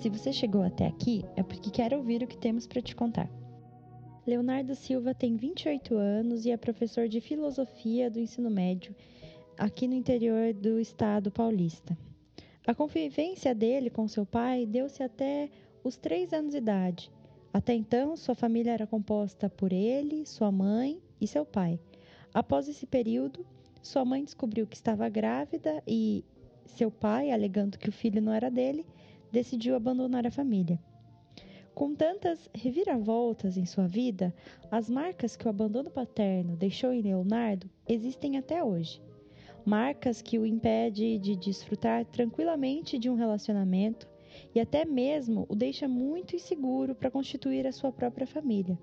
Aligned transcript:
Se 0.00 0.08
você 0.08 0.32
chegou 0.32 0.62
até 0.62 0.86
aqui, 0.86 1.26
é 1.36 1.42
porque 1.42 1.68
quer 1.68 1.92
ouvir 1.92 2.22
o 2.22 2.26
que 2.26 2.38
temos 2.38 2.66
para 2.66 2.80
te 2.80 2.96
contar. 2.96 3.28
Leonardo 4.26 4.74
Silva 4.74 5.12
tem 5.12 5.36
28 5.36 5.94
anos 5.94 6.46
e 6.46 6.50
é 6.50 6.56
professor 6.56 7.06
de 7.06 7.20
filosofia 7.20 8.10
do 8.10 8.18
ensino 8.18 8.48
médio 8.48 8.96
aqui 9.58 9.86
no 9.86 9.92
interior 9.92 10.54
do 10.54 10.80
estado 10.80 11.30
paulista. 11.30 11.98
A 12.66 12.74
convivência 12.74 13.54
dele 13.54 13.90
com 13.90 14.08
seu 14.08 14.24
pai 14.24 14.64
deu-se 14.64 15.02
até 15.02 15.50
os 15.84 15.98
três 15.98 16.32
anos 16.32 16.52
de 16.52 16.56
idade. 16.56 17.12
Até 17.52 17.74
então, 17.74 18.16
sua 18.16 18.34
família 18.34 18.72
era 18.72 18.86
composta 18.86 19.50
por 19.50 19.70
ele, 19.70 20.24
sua 20.24 20.50
mãe 20.50 20.98
e 21.20 21.26
seu 21.26 21.44
pai. 21.44 21.78
Após 22.32 22.68
esse 22.68 22.86
período, 22.86 23.44
sua 23.82 24.02
mãe 24.02 24.24
descobriu 24.24 24.66
que 24.66 24.76
estava 24.76 25.06
grávida 25.10 25.82
e 25.86 26.24
seu 26.64 26.90
pai, 26.90 27.30
alegando 27.30 27.78
que 27.78 27.90
o 27.90 27.92
filho 27.92 28.22
não 28.22 28.32
era 28.32 28.50
dele, 28.50 28.86
decidiu 29.30 29.74
abandonar 29.74 30.26
a 30.26 30.30
família. 30.30 30.78
Com 31.74 31.94
tantas 31.94 32.50
reviravoltas 32.52 33.56
em 33.56 33.64
sua 33.64 33.86
vida, 33.86 34.34
as 34.70 34.90
marcas 34.90 35.36
que 35.36 35.46
o 35.46 35.48
abandono 35.48 35.90
paterno 35.90 36.56
deixou 36.56 36.92
em 36.92 37.00
Leonardo 37.00 37.70
existem 37.88 38.36
até 38.36 38.62
hoje. 38.62 39.00
Marcas 39.64 40.20
que 40.20 40.38
o 40.38 40.44
impedem 40.44 41.18
de 41.18 41.36
desfrutar 41.36 42.04
tranquilamente 42.06 42.98
de 42.98 43.08
um 43.08 43.14
relacionamento 43.14 44.08
e 44.54 44.60
até 44.60 44.84
mesmo 44.84 45.46
o 45.48 45.54
deixa 45.54 45.86
muito 45.88 46.36
inseguro 46.36 46.94
para 46.94 47.10
constituir 47.10 47.66
a 47.66 47.72
sua 47.72 47.92
própria 47.92 48.26
família. 48.26 48.78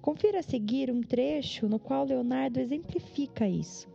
Confira 0.00 0.40
a 0.40 0.42
seguir 0.42 0.90
um 0.90 1.00
trecho 1.00 1.68
no 1.68 1.78
qual 1.78 2.04
Leonardo 2.04 2.58
exemplifica 2.58 3.48
isso. 3.48 3.88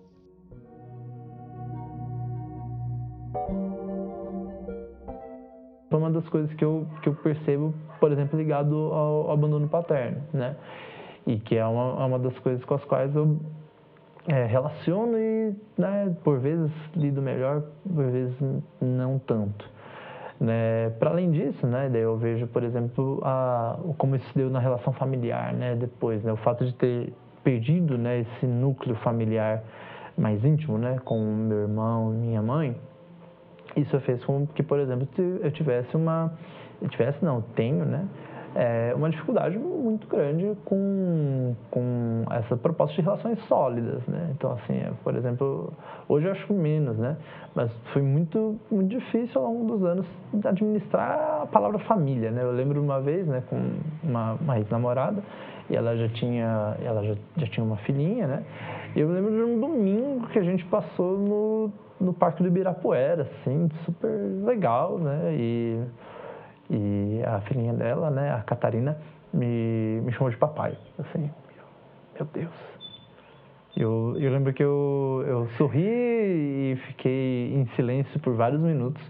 Foi 5.90 6.00
uma 6.00 6.12
das 6.12 6.28
coisas 6.30 6.54
que 6.54 6.64
eu, 6.64 6.86
que 7.02 7.10
eu 7.10 7.16
percebo, 7.16 7.74
por 8.00 8.12
exemplo, 8.12 8.38
ligado 8.38 8.76
ao, 8.76 9.30
ao 9.30 9.32
abandono 9.32 9.68
paterno, 9.68 10.22
né? 10.34 10.56
E 11.26 11.38
que 11.38 11.56
é 11.56 11.66
uma, 11.66 12.04
é 12.04 12.06
uma 12.06 12.20
das 12.20 12.38
coisas 12.40 12.64
com 12.66 12.74
as 12.74 12.84
quais 12.86 13.16
eu 13.16 13.38
é, 14.28 14.46
relaciono 14.46 15.18
e, 15.18 15.56
né, 15.78 16.14
por 16.24 16.40
vezes, 16.40 16.72
lido 16.96 17.22
melhor, 17.22 17.64
por 17.84 18.06
vezes 18.06 18.36
não 18.82 19.18
tanto. 19.20 19.70
Né? 20.40 20.92
Para 21.00 21.12
além 21.12 21.32
disso, 21.32 21.66
né, 21.66 21.90
daí 21.90 22.02
eu 22.02 22.18
vejo, 22.18 22.46
por 22.48 22.64
exemplo, 22.64 23.20
a, 23.24 23.80
como 23.98 24.16
isso 24.16 24.30
deu 24.36 24.50
na 24.50 24.60
relação 24.60 24.94
familiar, 24.94 25.54
né, 25.54 25.76
depois, 25.76 26.24
né, 26.24 26.32
o 26.32 26.38
fato 26.38 26.64
de 26.66 26.74
ter 26.76 27.14
perdido, 27.44 27.98
né, 27.98 28.20
esse 28.20 28.46
núcleo 28.46 28.96
familiar 28.98 29.64
mais 30.18 30.44
íntimo, 30.44 30.78
né, 30.78 31.00
com 31.04 31.20
meu 31.20 31.62
irmão, 31.62 32.14
isso 33.78 34.00
fez 34.02 34.24
com 34.26 34.48
que, 34.48 34.64
por 34.64 34.80
exemplo, 34.80 35.08
eu 35.42 35.52
tivesse 35.52 35.96
uma, 35.96 36.34
eu 36.82 36.90
tivesse 36.90 37.24
não, 37.24 37.42
tenho, 37.42 37.86
né, 37.86 38.08
é, 38.56 38.94
uma 38.96 39.10
dificuldade 39.10 39.58
muito 39.58 40.08
grande 40.08 40.58
com, 40.66 41.56
com 41.70 41.87
essa 42.40 42.58
proposta 42.58 42.96
de 42.96 43.02
relações 43.02 43.40
sólidas, 43.48 44.06
né? 44.08 44.32
Então, 44.36 44.52
assim, 44.54 44.74
é, 44.74 44.92
por 45.04 45.16
exemplo, 45.16 45.74
hoje 46.08 46.28
eu 46.28 46.32
acho 46.32 46.54
menos, 46.54 46.98
né? 46.98 47.18
Mas 47.56 47.72
foi 47.94 48.02
muito, 48.02 48.60
muito 48.72 48.90
difícil 48.90 49.42
ao 49.42 49.52
longo 49.52 49.78
dos 49.78 49.84
anos 49.84 50.06
administrar 50.46 51.42
a 51.44 51.46
palavra 51.48 51.80
família, 51.80 52.32
né? 52.32 52.44
Eu 52.44 52.52
lembro 52.52 52.82
uma 52.82 53.00
vez, 53.02 53.28
né, 53.28 53.44
com 53.50 53.60
uma, 54.04 54.34
uma 54.34 54.58
ex-namorada, 54.58 55.24
e 55.70 55.76
ela 55.76 55.96
já 55.98 56.10
tinha, 56.10 56.78
ela 56.82 57.04
já, 57.04 57.16
já 57.38 57.48
tinha 57.48 57.66
uma 57.66 57.78
filhinha, 57.78 58.28
né? 58.28 58.44
E 58.96 59.00
eu 59.00 59.10
lembro 59.10 59.32
de 59.32 59.44
um 59.44 59.60
domingo 59.60 60.28
que 60.28 60.40
a 60.40 60.44
gente 60.44 60.66
passou 60.66 61.18
no, 61.18 61.72
no 62.00 62.14
Parque 62.14 62.42
do 62.42 62.48
Ibirapuera, 62.48 63.24
assim, 63.24 63.70
super 63.86 64.10
legal, 64.46 64.98
né? 64.98 65.34
E 65.34 65.84
e 66.70 67.22
a 67.26 67.40
filhinha 67.42 67.74
dela, 67.74 68.12
né, 68.12 68.34
a 68.34 68.42
Catarina, 68.42 68.98
me, 69.34 70.02
me 70.02 70.12
chamou 70.14 70.30
de 70.30 70.38
papai. 70.38 70.78
Assim, 71.00 71.30
meu 72.18 72.26
Deus. 72.34 72.78
Eu, 73.76 74.16
eu 74.20 74.32
lembro 74.32 74.52
que 74.54 74.64
eu, 74.64 75.24
eu 75.28 75.48
sorri 75.50 75.86
e 75.86 76.76
fiquei 76.88 77.54
em 77.54 77.68
silêncio 77.76 78.20
por 78.22 78.34
vários 78.34 78.60
minutos, 78.60 79.02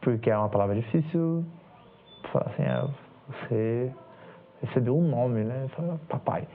porque 0.00 0.30
é 0.30 0.38
uma 0.38 0.48
palavra 0.48 0.76
difícil. 0.76 1.44
Assim, 2.32 2.62
é, 2.62 2.84
você 3.28 3.92
recebeu 4.62 4.96
um 4.96 5.08
nome, 5.08 5.42
né? 5.42 5.66
Papai. 6.08 6.46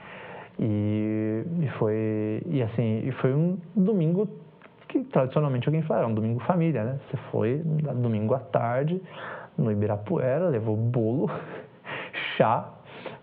E, 0.58 1.44
e 1.60 1.68
foi 1.78 2.42
e 2.46 2.62
assim 2.62 3.02
e 3.06 3.12
foi 3.12 3.32
um 3.32 3.58
domingo 3.74 4.28
que 4.88 5.04
tradicionalmente 5.04 5.66
alguém 5.68 5.82
fala, 5.82 6.02
é 6.02 6.06
um 6.06 6.14
domingo 6.14 6.40
família, 6.40 6.82
né? 6.82 7.00
Você 7.08 7.16
foi 7.30 7.62
domingo 7.94 8.34
à 8.34 8.40
tarde 8.40 9.00
no 9.56 9.70
Ibirapuera, 9.70 10.48
levou 10.48 10.76
bolo, 10.76 11.30
chá, 12.36 12.68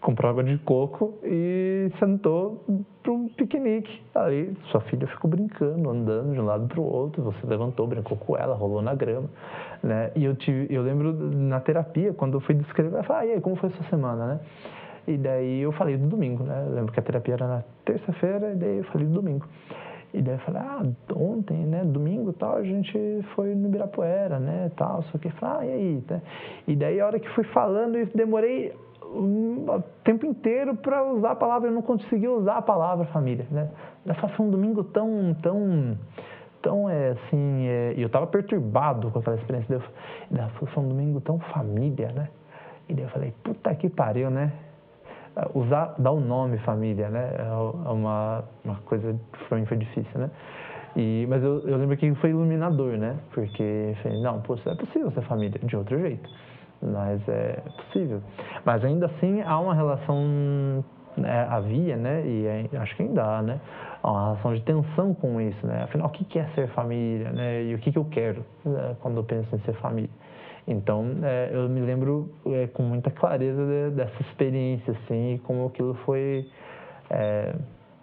comprou 0.07 0.31
água 0.31 0.41
de 0.41 0.57
coco 0.59 1.19
e 1.21 1.91
sentou 1.99 2.63
para 3.03 3.11
um 3.11 3.27
piquenique. 3.27 4.01
Aí 4.15 4.55
sua 4.71 4.79
filha 4.79 5.05
ficou 5.05 5.29
brincando, 5.29 5.89
andando 5.89 6.31
de 6.31 6.39
um 6.39 6.45
lado 6.45 6.65
para 6.65 6.79
o 6.79 6.83
outro, 6.85 7.21
você 7.23 7.45
levantou, 7.45 7.85
brincou 7.85 8.15
com 8.15 8.37
ela, 8.37 8.55
rolou 8.55 8.81
na 8.81 8.95
grama. 8.95 9.27
Né? 9.83 10.09
E 10.15 10.23
eu, 10.23 10.33
tive, 10.33 10.73
eu 10.73 10.81
lembro 10.81 11.11
na 11.11 11.59
terapia, 11.59 12.13
quando 12.13 12.35
eu 12.35 12.39
fui 12.39 12.55
descrever, 12.55 12.97
eu 12.97 13.03
falei, 13.03 13.21
ah, 13.21 13.25
e 13.25 13.35
aí, 13.35 13.41
como 13.41 13.57
foi 13.57 13.69
sua 13.71 13.83
semana, 13.89 14.27
né? 14.27 14.39
E 15.07 15.17
daí 15.17 15.59
eu 15.59 15.73
falei 15.73 15.97
do 15.97 16.07
domingo, 16.07 16.43
né? 16.45 16.65
Eu 16.65 16.73
lembro 16.73 16.93
que 16.93 16.99
a 17.01 17.03
terapia 17.03 17.33
era 17.33 17.47
na 17.47 17.63
terça-feira, 17.83 18.53
e 18.53 18.55
daí 18.55 18.77
eu 18.77 18.83
falei 18.85 19.07
do 19.07 19.13
domingo. 19.13 19.45
E 20.13 20.21
daí 20.21 20.35
eu 20.35 20.39
falei, 20.39 20.61
ah, 20.61 20.83
ontem, 21.17 21.65
né, 21.65 21.83
domingo 21.83 22.31
tal, 22.31 22.55
a 22.55 22.63
gente 22.63 22.97
foi 23.35 23.53
no 23.53 23.67
Ibirapuera, 23.67 24.39
né, 24.39 24.71
tal, 24.77 25.03
só 25.03 25.17
que, 25.17 25.29
ah, 25.41 25.65
e 25.65 25.69
aí, 25.69 26.03
né? 26.09 26.21
E 26.65 26.75
daí 26.77 27.01
a 27.01 27.05
hora 27.05 27.19
que 27.19 27.27
fui 27.29 27.43
falando, 27.43 27.97
eu 27.97 28.07
demorei 28.15 28.73
o 29.07 29.83
tempo 30.03 30.25
inteiro 30.25 30.75
para 30.75 31.03
usar 31.03 31.31
a 31.31 31.35
palavra, 31.35 31.69
eu 31.69 31.73
não 31.73 31.81
consegui 31.81 32.27
usar 32.27 32.57
a 32.57 32.61
palavra 32.61 33.05
família, 33.07 33.45
né? 33.51 33.69
Foi 34.35 34.45
um 34.45 34.49
domingo 34.49 34.83
tão, 34.83 35.35
tão, 35.41 35.97
tão, 36.61 36.89
é, 36.89 37.11
assim, 37.11 37.67
é, 37.67 37.93
eu 37.97 38.07
estava 38.07 38.27
perturbado 38.27 39.11
com 39.11 39.19
aquela 39.19 39.35
experiência, 39.35 39.81
daí, 40.29 40.49
foi 40.49 40.83
um 40.83 40.89
domingo 40.89 41.21
tão 41.21 41.39
família, 41.39 42.11
né? 42.11 42.29
E 42.89 42.93
daí 42.93 43.03
eu 43.03 43.09
falei, 43.09 43.33
puta 43.43 43.73
que 43.75 43.89
pariu, 43.89 44.29
né? 44.29 44.51
usar, 45.53 45.95
dar 45.97 46.11
o 46.11 46.17
um 46.17 46.21
nome 46.21 46.57
família, 46.59 47.09
né? 47.09 47.31
É, 47.37 47.41
é 47.41 47.91
uma, 47.91 48.43
uma 48.63 48.75
coisa 48.85 49.13
que 49.33 49.45
para 49.45 49.57
mim 49.57 49.65
foi 49.65 49.77
difícil, 49.77 50.19
né? 50.19 50.29
E, 50.95 51.27
mas 51.29 51.43
eu, 51.43 51.59
eu 51.67 51.77
lembro 51.77 51.95
que 51.95 52.13
foi 52.15 52.31
iluminador, 52.31 52.97
né? 52.97 53.17
Porque, 53.33 53.95
falei, 54.01 54.21
não, 54.21 54.41
pô, 54.41 54.55
é 54.55 54.75
possível 54.75 55.11
ser 55.11 55.21
família 55.23 55.59
de 55.61 55.75
outro 55.75 55.99
jeito, 55.99 56.27
mas 56.81 57.27
é 57.27 57.61
possível. 57.75 58.21
Mas 58.65 58.83
ainda 58.83 59.07
assim 59.07 59.41
há 59.41 59.59
uma 59.59 59.73
relação, 59.73 60.83
né, 61.15 61.47
havia, 61.49 61.95
né? 61.95 62.25
E 62.25 62.45
é, 62.45 62.77
acho 62.77 62.95
que 62.95 63.03
ainda 63.03 63.23
há, 63.23 63.41
né? 63.41 63.59
Há 64.03 64.11
uma 64.11 64.23
relação 64.25 64.53
de 64.53 64.61
tensão 64.61 65.13
com 65.13 65.41
isso, 65.41 65.65
né? 65.65 65.83
Afinal, 65.83 66.07
o 66.07 66.11
que 66.11 66.39
é 66.39 66.45
ser 66.55 66.67
família, 66.69 67.31
né? 67.31 67.63
E 67.63 67.75
o 67.75 67.79
que, 67.79 67.95
eu 67.95 68.05
quero 68.05 68.45
né? 68.63 68.95
quando 69.01 69.17
eu 69.17 69.23
penso 69.23 69.55
em 69.55 69.59
ser 69.59 69.73
família? 69.75 70.09
Então, 70.67 71.05
é, 71.23 71.49
eu 71.53 71.69
me 71.69 71.79
lembro 71.79 72.29
é, 72.45 72.67
com 72.67 72.83
muita 72.83 73.09
clareza 73.09 73.65
de, 73.65 73.95
dessa 73.95 74.21
experiência, 74.21 74.93
assim, 74.93 75.35
e 75.35 75.39
como 75.39 75.65
aquilo 75.65 75.93
foi, 76.05 76.45
é, 77.09 77.55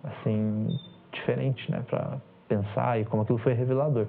assim, 0.02 0.66
diferente, 1.12 1.70
né, 1.70 1.84
para 1.86 2.18
pensar 2.48 2.98
e 2.98 3.04
como 3.04 3.22
aquilo 3.22 3.38
foi 3.38 3.52
revelador. 3.52 4.06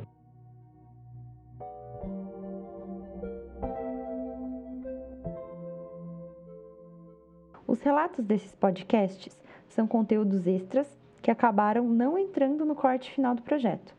Os 7.75 7.81
relatos 7.81 8.23
desses 8.23 8.55
podcasts 8.55 9.37
são 9.67 9.85
conteúdos 9.85 10.47
extras 10.47 10.87
que 11.21 11.29
acabaram 11.29 11.83
não 11.83 12.17
entrando 12.17 12.63
no 12.63 12.73
corte 12.73 13.11
final 13.11 13.35
do 13.35 13.41
projeto 13.41 13.93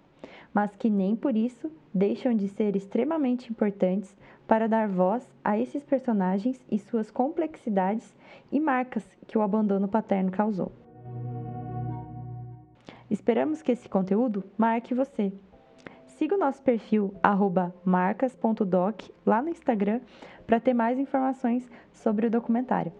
mas 0.56 0.74
que 0.74 0.88
nem 0.88 1.14
por 1.14 1.36
isso 1.36 1.70
deixam 1.92 2.32
de 2.32 2.48
ser 2.48 2.74
extremamente 2.74 3.50
importantes 3.50 4.16
para 4.48 4.66
dar 4.66 4.88
voz 4.88 5.30
a 5.44 5.58
esses 5.58 5.84
personagens 5.84 6.58
e 6.70 6.78
suas 6.78 7.10
complexidades 7.10 8.16
e 8.50 8.58
marcas 8.58 9.06
que 9.26 9.36
o 9.36 9.42
abandono 9.42 9.86
paterno 9.86 10.30
causou. 10.30 10.72
Esperamos 13.10 13.60
que 13.60 13.72
esse 13.72 13.86
conteúdo 13.86 14.42
marque 14.56 14.94
você. 14.94 15.30
Siga 16.06 16.36
o 16.36 16.38
nosso 16.38 16.62
perfil 16.62 17.12
marcas.doc 17.84 19.02
lá 19.26 19.42
no 19.42 19.50
Instagram 19.50 20.00
para 20.46 20.58
ter 20.58 20.72
mais 20.72 20.98
informações 20.98 21.70
sobre 21.92 22.28
o 22.28 22.30
documentário. 22.30 22.94